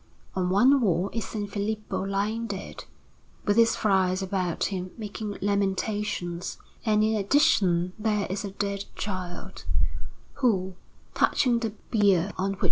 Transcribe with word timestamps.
On 0.35 0.49
one 0.49 0.81
wall 0.81 1.11
is 1.13 1.25
S. 1.35 1.47
Filippo 1.47 2.03
lying 2.03 2.47
dead, 2.47 2.85
with 3.45 3.55
his 3.55 3.75
friars 3.75 4.23
about 4.23 4.63
him 4.63 4.89
making 4.97 5.37
lamentation; 5.41 6.41
and 6.83 7.03
in 7.03 7.13
addition 7.15 7.93
there 7.99 8.25
is 8.27 8.43
a 8.43 8.49
dead 8.49 8.85
child, 8.95 9.63
who, 10.41 10.73
touching 11.13 11.59
the 11.59 11.73
bier 11.91 12.31
on 12.35 12.53
which 12.53 12.57
S. 12.57 12.59